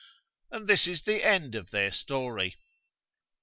And 0.49 0.67
this 0.67 0.87
is 0.87 1.03
the 1.03 1.23
end 1.23 1.53
of 1.53 1.69
their 1.69 1.91
story. 1.91 2.55